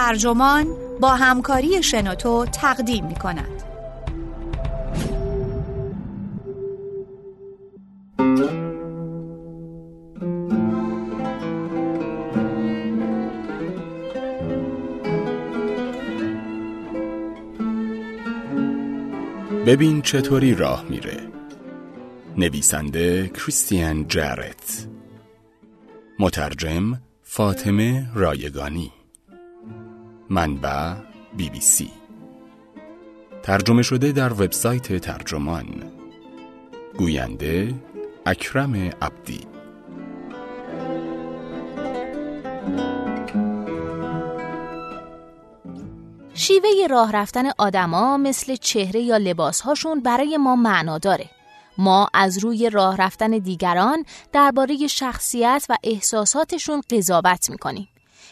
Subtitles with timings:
[0.00, 0.66] ترجمان
[1.00, 3.62] با همکاری شنوتو تقدیم می کند.
[19.66, 21.16] ببین چطوری راه میره.
[22.38, 24.86] نویسنده کریستیان جارت
[26.18, 28.99] مترجم فاطمه رایگانی.
[30.32, 30.94] منبع
[31.36, 31.90] بی بی سی
[33.42, 35.66] ترجمه شده در وبسایت ترجمان
[36.98, 37.74] گوینده
[38.26, 39.40] اکرم عبدی
[46.34, 51.30] شیوه راه رفتن آدما مثل چهره یا لباسهاشون برای ما معنا داره.
[51.78, 57.88] ما از روی راه رفتن دیگران درباره شخصیت و احساساتشون قضاوت می‌کنیم.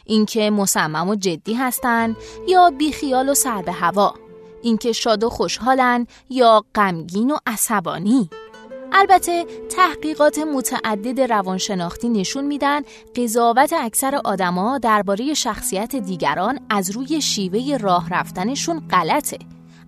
[0.09, 2.17] اینکه مصمم و جدی هستند
[2.49, 4.15] یا بیخیال و سر به هوا.
[4.63, 8.31] اینکه شاد و خوشحالن یا غمگین و عصبانی.
[8.93, 12.81] البته تحقیقات متعدد روانشناختی نشون میدن
[13.17, 19.39] قضاوت اکثر آدما درباره شخصیت دیگران از روی شیوه راه رفتنشون غلطه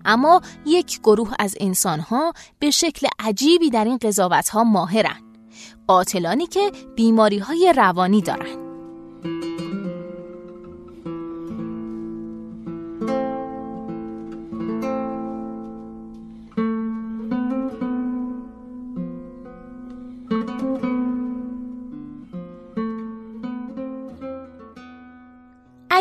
[0.05, 5.21] اما یک گروه از انسانها به شکل عجیبی در این قضاوت ها ماهرن
[5.87, 8.60] قاتلانی که بیماری های روانی دارن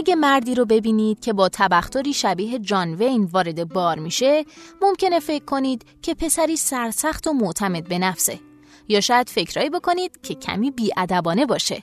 [0.01, 4.45] اگه مردی رو ببینید که با تبختری شبیه جان وین وارد بار میشه
[4.83, 8.41] ممکنه فکر کنید که پسری سرسخت و معتمد به نفسه.
[8.89, 11.83] یا شاید فکرایی بکنید که کمی بیادبانه باشه.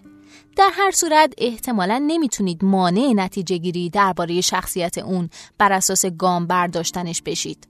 [0.56, 7.22] در هر صورت احتمالا نمی‌تونید مانع نتیجه گیری درباره شخصیت اون بر اساس گام برداشتنش
[7.22, 7.68] بشید.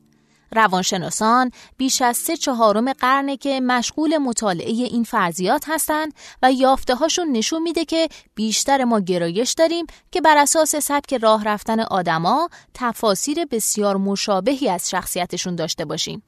[0.51, 7.31] روانشناسان بیش از سه چهارم قرنه که مشغول مطالعه این فرضیات هستند و یافته هاشون
[7.31, 13.45] نشون میده که بیشتر ما گرایش داریم که بر اساس سبک راه رفتن آدما تفاسیر
[13.45, 16.23] بسیار مشابهی از شخصیتشون داشته باشیم.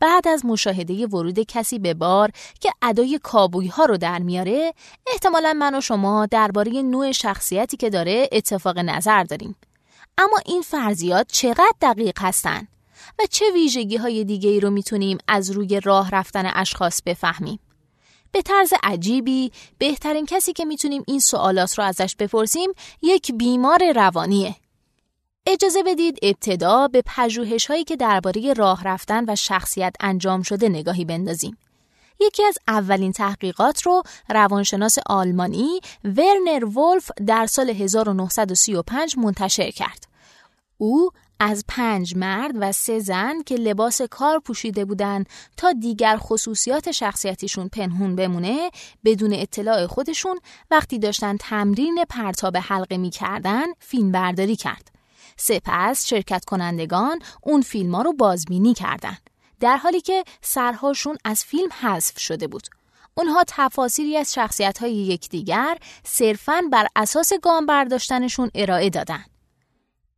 [0.00, 2.30] بعد از مشاهده ورود کسی به بار
[2.60, 4.74] که ادای کابوی ها رو در میاره
[5.06, 9.56] احتمالا من و شما درباره نوع شخصیتی که داره اتفاق نظر داریم
[10.18, 12.68] اما این فرضیات چقدر دقیق هستند
[13.18, 17.58] و چه ویژگی های دیگه ای رو می‌تونیم از روی راه رفتن اشخاص بفهمیم؟
[18.32, 22.70] به طرز عجیبی بهترین کسی که می‌تونیم این سوالات رو ازش بپرسیم
[23.02, 24.56] یک بیمار روانیه.
[25.46, 31.04] اجازه بدید ابتدا به پژوهش هایی که درباره راه رفتن و شخصیت انجام شده نگاهی
[31.04, 31.58] بندازیم.
[32.20, 40.06] یکی از اولین تحقیقات رو روانشناس آلمانی ورنر ولف در سال 1935 منتشر کرد.
[40.78, 41.10] او
[41.40, 47.68] از پنج مرد و سه زن که لباس کار پوشیده بودند تا دیگر خصوصیات شخصیتیشون
[47.68, 48.70] پنهون بمونه
[49.04, 50.38] بدون اطلاع خودشون
[50.70, 54.92] وقتی داشتن تمرین پرتاب حلقه می کردن فیلم برداری کرد.
[55.36, 59.30] سپس شرکت کنندگان اون فیلم ها رو بازبینی کردند.
[59.60, 62.68] در حالی که سرهاشون از فیلم حذف شده بود.
[63.14, 69.35] اونها تفاسیری از شخصیت های یکدیگر صرفاً بر اساس گام برداشتنشون ارائه دادند.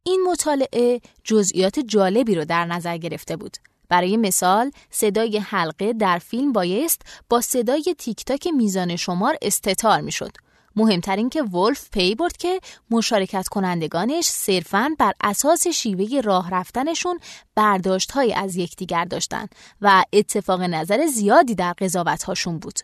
[0.09, 3.57] این مطالعه جزئیات جالبی رو در نظر گرفته بود.
[3.89, 10.31] برای مثال صدای حلقه در فیلم می‌بایست با صدای تیک تاک میزان شمار استتار می‌شد.
[10.77, 12.61] مهمتر این که ولف پی برد که
[12.91, 17.21] مشارکت کنندگانش صرفاً بر اساس شیوه راه رفتنشون
[17.55, 22.79] برداشت از یکدیگر داشتند و اتفاق نظر زیادی در قضاوت هاشون بود.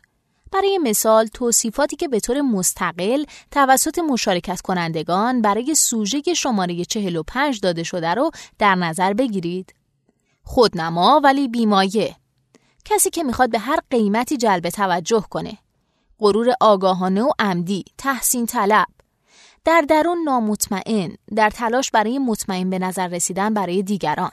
[0.55, 7.83] برای مثال توصیفاتی که به طور مستقل توسط مشارکت کنندگان برای سوژه شماره 45 داده
[7.83, 9.75] شده رو در نظر بگیرید.
[10.43, 12.17] خودنما ولی بیمایه.
[12.85, 15.59] کسی که می‌خواد به هر قیمتی جلب توجه کنه.
[16.19, 18.87] غرور آگاهانه و عمدی تحسین طلب.
[19.65, 24.33] در درون نامطمئن در تلاش برای مطمئن به نظر رسیدن برای دیگران.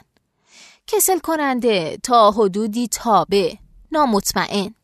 [0.87, 3.57] کسل کننده تا حدودی تابه
[3.91, 4.75] نامطمئن.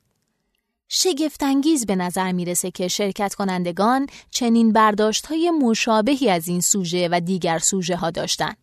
[0.89, 7.19] شگفتانگیز به نظر می‌رسه که شرکت کنندگان چنین برداشت های مشابهی از این سوژه و
[7.19, 8.53] دیگر سوژه ها داشتن.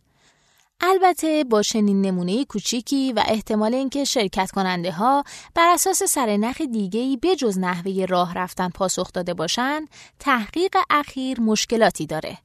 [0.80, 5.24] البته با چنین نمونه کوچیکی و احتمال اینکه شرکت کننده ها
[5.54, 9.88] بر اساس سرنخ دیگه‌ای بجز نحوه راه رفتن پاسخ داده باشند،
[10.18, 12.38] تحقیق اخیر مشکلاتی داره.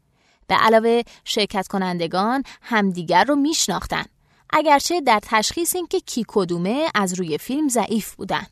[0.48, 4.04] به علاوه شرکت کنندگان همدیگر رو میشناختن
[4.50, 8.48] اگرچه در تشخیص اینکه کی کدومه از روی فیلم ضعیف بودن.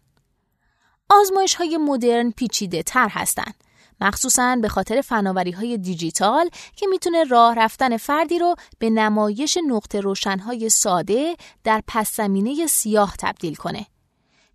[1.09, 3.63] آزمایش های مدرن پیچیده تر هستند.
[4.01, 10.00] مخصوصا به خاطر فناوری های دیجیتال که می‌تونه راه رفتن فردی رو به نمایش نقطه
[10.00, 13.86] روشنهای ساده در پس زمینه سیاه تبدیل کنه.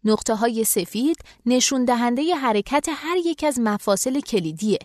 [0.05, 1.17] نقطه های سفید
[1.47, 4.79] نشون دهنده حرکت هر یک از مفاصل کلیدیه.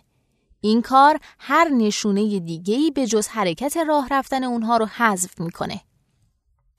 [0.61, 5.81] این کار هر نشونه دیگهی به جز حرکت راه رفتن اونها رو حذف می‌کنه.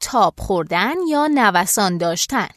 [0.00, 2.48] تاب خوردن یا نوسان داشتن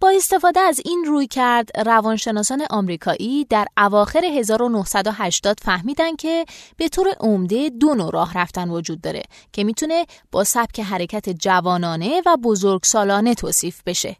[0.00, 6.44] با استفاده از این روی کرد روانشناسان آمریکایی در اواخر 1980 فهمیدن که
[6.76, 12.22] به طور عمده دو نوع راه رفتن وجود داره که می‌تونه با سبک حرکت جوانانه
[12.26, 14.16] و بزرگسالانه توصیف بشه.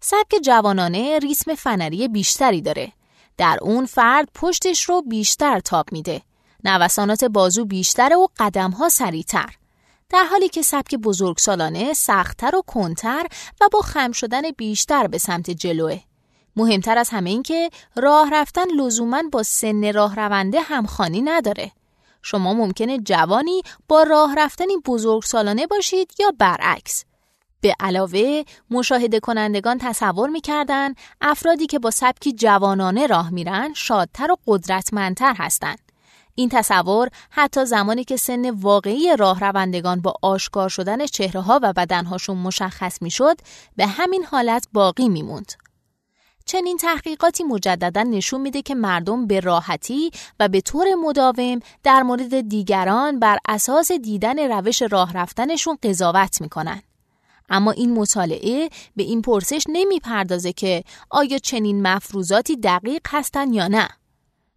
[0.00, 2.92] سبک جوانانه ریسم فنری بیشتری داره.
[3.36, 6.22] در اون فرد پشتش رو بیشتر تاب میده.
[6.64, 9.54] نوسانات بازو بیشتر و قدمها سریعتر.
[10.08, 13.26] در حالی که سبک بزرگسالانه سختتر و کنتر
[13.60, 16.00] و با خم شدن بیشتر به سمت جلوه.
[16.56, 21.72] مهمتر از همه این که راه رفتن لزوما با سن راه رونده همخانی نداره.
[22.22, 27.04] شما ممکنه جوانی با راه رفتنی بزرگسالانه باشید یا برعکس.
[27.60, 34.36] به علاوه مشاهده کنندگان تصور می‌کردن افرادی که با سبکی جوانانه راه میرن شادتر و
[34.46, 35.85] قدرتمندتر هستند.
[36.38, 41.72] این تصور حتی زمانی که سن واقعی راه روندگان با آشکار شدن چهره ها و
[41.72, 43.40] بدنهاشون مشخص می‌شد
[43.76, 45.52] به همین حالت باقی میموند.
[46.44, 50.10] چنین تحقیقاتی مجددا نشون میده که مردم به راحتی
[50.40, 56.82] و به طور مداوم در مورد دیگران بر اساس دیدن روش راه رفتنشون قضاوت می‌کنن.
[57.48, 63.88] اما این مطالعه به این پرسش نمی‌پردازه که آیا چنین مفروضاتی دقیق هستند یا نه.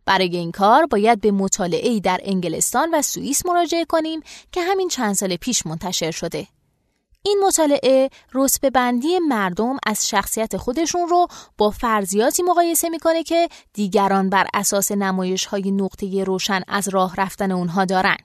[0.09, 4.19] برای این کار باید به مطالعه در انگلستان و سوئیس مراجعه کنیم
[4.51, 6.47] که همین چند سال پیش منتشر شده.
[7.23, 11.27] این مطالعه رتبه بندی مردم از شخصیت خودشون رو
[11.57, 17.51] با فرضیاتی مقایسه می‌کنه که دیگران بر اساس نمایش های نقطه روشن از راه رفتن
[17.51, 18.17] اونها دارن.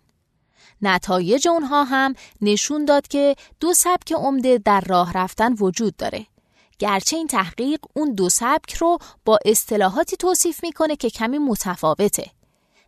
[0.82, 6.26] نتایج اونها هم نشون داد که دو سبک عمده در راه رفتن وجود داره.
[6.78, 12.30] گرچه این تحقیق اون دو سبک رو با اصطلاحاتی توصیف می‌کنه که کمی متفاوته.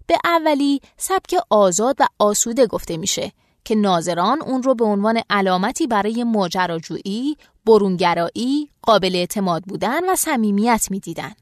[0.06, 3.32] به اولی سبک آزاد و آسوده گفته میشه
[3.64, 7.36] که ناظران اون رو به عنوان علامتی برای ماجراجویی،
[7.66, 11.32] برونگرایی، قابل اعتماد بودن و صمیمیت می‌دیدن.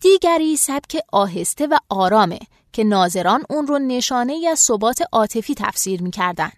[0.00, 2.38] دیگری سبک آهسته و آرامه
[2.72, 6.50] که ناظران اون رو نشانه از ثبات عاطفی تفسیر می‌کردن.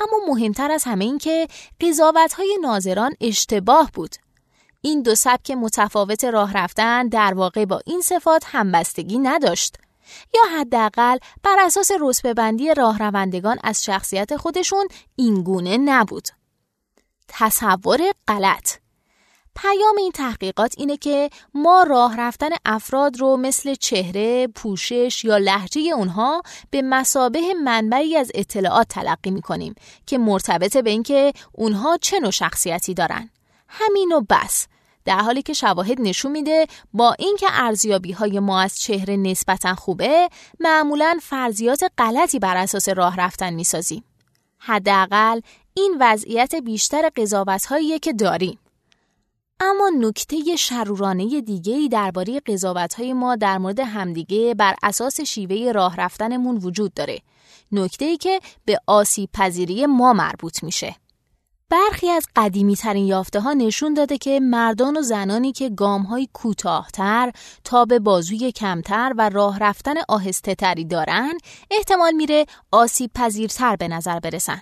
[0.00, 1.48] اما مهمتر از همه این که
[1.80, 4.16] قضاوت های ناظران اشتباه بود
[4.82, 9.76] این دو سبک متفاوت راه رفتن در واقع با این صفات همبستگی نداشت
[10.34, 16.28] یا حداقل بر اساس رتبه بندی راهروندگان از شخصیت خودشون اینگونه نبود.
[17.28, 18.76] تصور غلط
[19.56, 25.80] پیام این تحقیقات اینه که ما راه رفتن افراد رو مثل چهره، پوشش یا لحجه
[25.80, 29.74] اونها به مسابه منبعی از اطلاعات تلقی می‌کنیم
[30.06, 33.30] که مرتبط به اینکه اونها چه نوع شخصیتی دارن.
[33.70, 34.66] همین و بس.
[35.04, 40.28] در حالی که شواهد نشون میده با اینکه ارزیابی های ما از چهره نسبتا خوبه
[40.60, 44.04] معمولا فرضیات غلطی بر اساس راه رفتن می‌سازیم.
[44.58, 45.40] حداقل
[45.74, 47.68] این وضعیت بیشتر قضاوت
[48.02, 48.58] که داریم.
[49.60, 55.72] اما نکته شرورانه دیگه ای درباره قضاوت های ما در مورد همدیگه بر اساس شیوه
[55.72, 57.18] راه رفتنمون وجود داره.
[57.72, 60.96] نکته ای که به آسیب پذیری ما مربوط میشه.
[61.70, 66.28] برخی از قدیمی ترین یافته ها نشون داده که مردان و زنانی که گام های
[66.32, 67.32] کوتاهتر،
[67.64, 71.32] تاب بازوی کمتر و راه رفتن آهسته تری دارن،
[71.70, 74.60] احتمال میره آسیب پذیرتر به نظر برسن.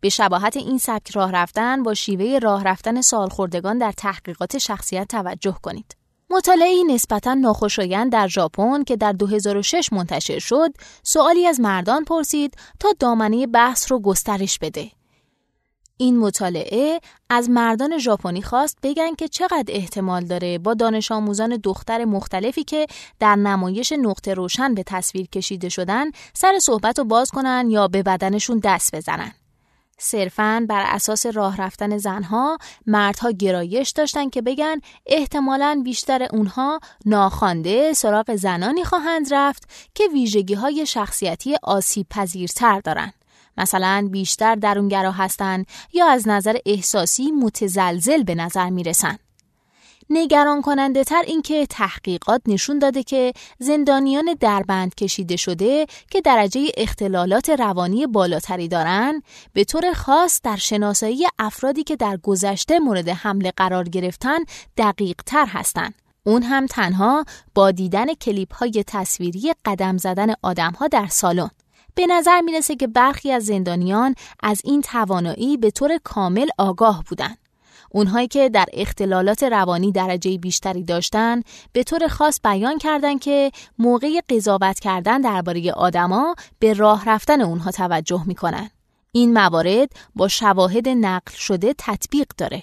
[0.00, 5.56] به شباهت این سبک راه رفتن با شیوه راه رفتن سالخوردگان در تحقیقات شخصیت توجه
[5.62, 5.96] کنید.
[6.30, 10.70] مطالعه نسبتا ناخوشایند در ژاپن که در 2006 منتشر شد،
[11.02, 14.97] سوالی از مردان پرسید تا دامنه بحث رو گسترش بده.
[16.00, 17.00] این مطالعه
[17.30, 22.86] از مردان ژاپنی خواست بگن که چقدر احتمال داره با دانش آموزان دختر مختلفی که
[23.20, 28.02] در نمایش نقطه روشن به تصویر کشیده شدن سر صحبت رو باز کنن یا به
[28.02, 29.32] بدنشون دست بزنن.
[29.98, 37.92] صرفاً بر اساس راه رفتن زنها مردها گرایش داشتن که بگن احتمالاً بیشتر اونها ناخوانده
[37.92, 43.12] سراغ زنانی خواهند رفت که ویژگی های شخصیتی آسیب پذیرتر دارن.
[43.58, 49.18] مثلا بیشتر درونگرا هستند یا از نظر احساسی متزلزل به نظر می‌رسن.
[50.10, 56.66] نگران کننده تر این که تحقیقات نشون داده که زندانیان دربند کشیده شده که درجه
[56.76, 59.22] اختلالات روانی بالاتری دارند
[59.52, 64.38] به طور خاص در شناسایی افرادی که در گذشته مورد حمله قرار گرفتن
[64.76, 65.94] دقیق تر هستند.
[66.26, 67.24] اون هم تنها
[67.54, 71.50] با دیدن کلیپ های تصویری قدم زدن آدم ها در سالن.
[71.98, 77.38] به نظر می‌رسه که برخی از زندانیان از این توانایی به طور کامل آگاه بودند.
[77.90, 84.20] اونهایی که در اختلالات روانی درجه بیشتری داشتن به طور خاص بیان کردند که موقع
[84.28, 88.70] قضاوت کردن درباره آدما به راه رفتن اونها توجه می‌کنن.
[89.12, 92.62] این موارد با شواهد نقل شده تطبیق داره.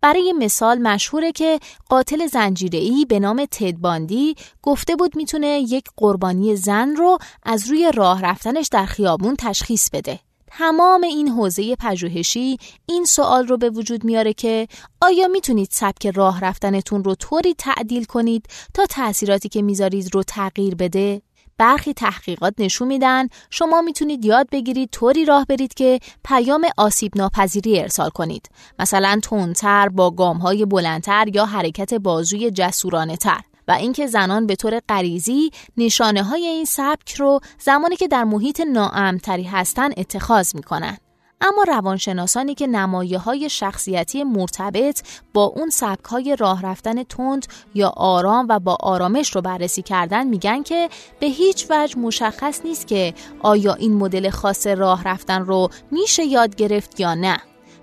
[0.00, 6.96] برای مثال مشهوره که قاتل زنجیره‌ای به نام تدباندی گفته بود می‌تونه یک قربانی زن
[6.96, 10.20] رو از روی راه رفتنش در خیابون تشخیص بده.
[10.58, 14.68] تمام این حوزه پژوهشی این سوال رو به وجود میاره که
[15.00, 20.74] آیا می‌تونید سبک راه رفتنتون رو طوری تعدیل کنید تا تأثیراتی که می‌ذارید رو تغییر
[20.74, 21.22] بده؟
[21.58, 27.80] برخی تحقیقات نشون میدن شما می‌تونید یاد بگیرید طوری راه برید که پیام آسیب ناپذیری
[27.80, 28.48] ارسال کنید.
[28.78, 34.80] مثلا تندتر با گامهای بلندتر یا حرکت بازوی جسورانه تر و اینکه زنان به طور
[34.88, 40.98] غریزی نشانه های این سبک رو زمانی که در محیط ناامتری هستن اتخاذ می‌کنن.
[41.40, 45.02] اما روانشناسانی که نمایه های شخصیتی مرتبط
[45.34, 50.26] با اون سبک های راه رفتن تند یا آرام و با آرامش رو بررسی کردن
[50.26, 50.88] میگن که
[51.20, 56.54] به هیچ وجه مشخص نیست که آیا این مدل خاص راه رفتن رو میشه یاد
[56.54, 57.38] گرفت یا نه.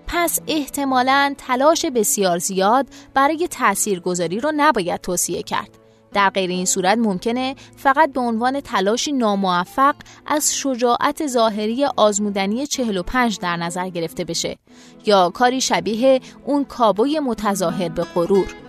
[0.07, 5.82] پس احتمالا تلاش بسیار زیاد برای تاثیرگذاری رو نباید توصیه کرد.
[6.13, 13.39] در غیر این صورت ممکنه فقط به عنوان تلاشی ناموفق از شجاعت ظاهری آزمودنی 45
[13.39, 14.58] در نظر گرفته بشه
[15.05, 18.62] یا کاری شبیه اون کابوی متظاهر به غرور.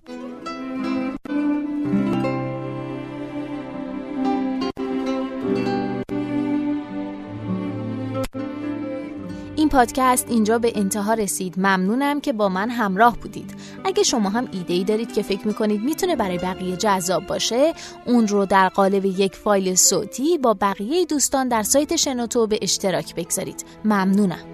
[9.57, 11.55] این پادکست اینجا به انتها رسید.
[11.59, 13.55] ممنونم که با من همراه بودید.
[13.85, 17.75] اگه شما هم ایده ای دارید که فکر می‌کنید می‌تونه برای بقیه جذاب باشه
[18.07, 23.15] اون رو در قالب یک فایل صوتی با بقیه دوستان در سایت شنوتو به اشتراک
[23.15, 23.65] بگذارید.
[23.85, 24.54] ممنونم.